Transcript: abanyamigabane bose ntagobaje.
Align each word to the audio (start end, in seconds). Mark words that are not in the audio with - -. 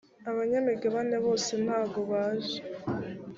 abanyamigabane 0.29 1.17
bose 1.25 1.49
ntagobaje. 1.63 2.57